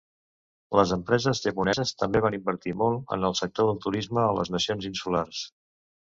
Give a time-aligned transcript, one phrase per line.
[0.77, 4.89] Les empreses japoneses també van invertir molt en el sector del turisme a les nacions
[4.91, 5.43] insulars.